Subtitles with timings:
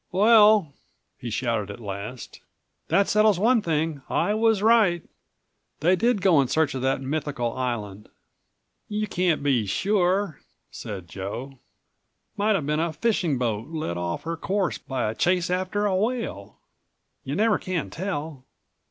[0.11, 0.73] "Well!"
[1.19, 2.41] he shouted at last,
[2.87, 4.01] "that settles one thing.
[4.09, 5.03] I was right.
[5.79, 8.09] They did go in search of that mythical island."
[8.89, 10.39] "You can't be sure,"
[10.71, 11.59] said Joe.
[12.35, 15.95] "Might have been a fishing boat led off her course by a chase after a
[15.95, 16.57] whale.
[17.23, 18.43] You never can tell."